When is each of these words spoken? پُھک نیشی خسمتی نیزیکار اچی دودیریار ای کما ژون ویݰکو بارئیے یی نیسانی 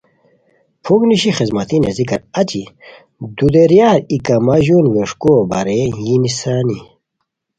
پُھک 0.83 1.01
نیشی 1.09 1.31
خسمتی 1.37 1.77
نیزیکار 1.83 2.21
اچی 2.39 2.63
دودیریار 3.37 3.99
ای 4.11 4.17
کما 4.25 4.55
ژون 4.65 4.85
ویݰکو 4.93 5.33
بارئیے 5.49 5.85
یی 6.05 6.15
نیسانی 6.23 6.79